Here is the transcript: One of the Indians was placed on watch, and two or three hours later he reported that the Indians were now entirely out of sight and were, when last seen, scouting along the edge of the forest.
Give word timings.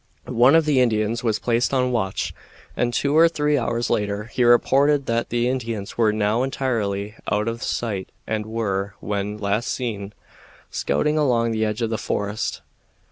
One 0.25 0.55
of 0.55 0.65
the 0.65 0.79
Indians 0.81 1.23
was 1.23 1.37
placed 1.37 1.75
on 1.75 1.91
watch, 1.91 2.33
and 2.75 2.91
two 2.91 3.15
or 3.15 3.29
three 3.29 3.55
hours 3.55 3.91
later 3.91 4.23
he 4.33 4.43
reported 4.43 5.05
that 5.05 5.29
the 5.29 5.47
Indians 5.47 5.95
were 5.95 6.11
now 6.11 6.41
entirely 6.41 7.13
out 7.31 7.47
of 7.47 7.61
sight 7.61 8.09
and 8.25 8.47
were, 8.47 8.95
when 8.99 9.37
last 9.37 9.67
seen, 9.67 10.13
scouting 10.71 11.19
along 11.19 11.51
the 11.51 11.63
edge 11.65 11.83
of 11.83 11.91
the 11.91 11.99
forest. 11.99 12.63